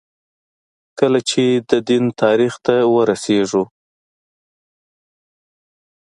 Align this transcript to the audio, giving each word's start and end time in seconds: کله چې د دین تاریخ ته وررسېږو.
کله 0.99 1.19
چې 1.29 1.43
د 1.69 1.71
دین 1.89 2.03
تاریخ 2.21 2.53
ته 2.65 2.75
وررسېږو. 2.93 3.63